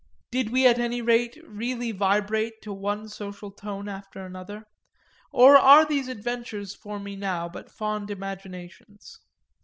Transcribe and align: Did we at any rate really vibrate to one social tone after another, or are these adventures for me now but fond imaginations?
Did 0.31 0.49
we 0.49 0.65
at 0.65 0.79
any 0.79 0.99
rate 0.99 1.37
really 1.45 1.91
vibrate 1.91 2.59
to 2.63 2.73
one 2.73 3.07
social 3.07 3.51
tone 3.51 3.87
after 3.87 4.25
another, 4.25 4.65
or 5.31 5.55
are 5.55 5.85
these 5.85 6.07
adventures 6.07 6.73
for 6.73 6.99
me 6.99 7.15
now 7.15 7.47
but 7.47 7.69
fond 7.71 8.09
imaginations? 8.09 9.19